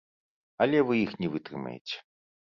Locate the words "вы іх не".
0.87-1.29